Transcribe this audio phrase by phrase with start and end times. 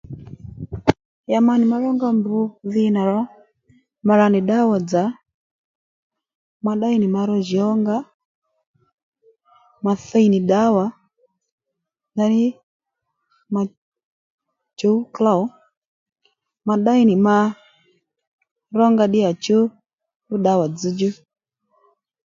[1.31, 2.25] Ya ma nì ma rónga mb
[2.71, 3.19] dhi nà ro
[4.05, 5.03] ma rà nì ddǎwà-dzà
[6.63, 7.97] ma ddéy nì ma ró jǔw ónga
[9.85, 10.85] ma thiy nì ddǎwà
[12.13, 12.43] ndaní
[13.53, 13.61] ma
[14.77, 15.43] chǔw klôw
[16.67, 17.35] ma ddéy nì ma
[18.77, 19.57] rónga ddíyàchú
[20.25, 21.09] fú ddǎwà dzzdjú